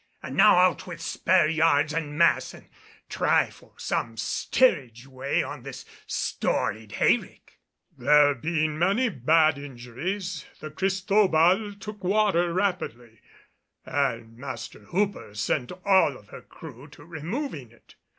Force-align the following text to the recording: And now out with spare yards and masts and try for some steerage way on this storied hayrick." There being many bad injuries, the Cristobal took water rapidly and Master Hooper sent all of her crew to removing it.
And 0.23 0.35
now 0.35 0.55
out 0.57 0.87
with 0.87 0.99
spare 0.99 1.47
yards 1.47 1.93
and 1.93 2.17
masts 2.17 2.55
and 2.55 2.67
try 3.07 3.51
for 3.51 3.73
some 3.77 4.17
steerage 4.17 5.05
way 5.05 5.43
on 5.43 5.61
this 5.61 5.85
storied 6.07 6.93
hayrick." 6.93 7.59
There 7.95 8.33
being 8.33 8.79
many 8.79 9.09
bad 9.09 9.59
injuries, 9.59 10.43
the 10.59 10.71
Cristobal 10.71 11.75
took 11.75 12.03
water 12.03 12.51
rapidly 12.51 13.21
and 13.85 14.35
Master 14.37 14.79
Hooper 14.85 15.35
sent 15.35 15.71
all 15.85 16.17
of 16.17 16.29
her 16.29 16.41
crew 16.41 16.87
to 16.87 17.05
removing 17.05 17.71
it. 17.71 17.93